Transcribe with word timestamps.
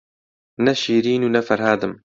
نە 0.63 0.73
شیرین 0.81 1.21
و 1.23 1.29
نە 1.35 1.41
فەرهادم 1.47 1.93